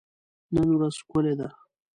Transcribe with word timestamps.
نن 0.53 0.69
ورځ 0.77 0.95
ښکلي 1.01 1.33
ده. 1.39 1.47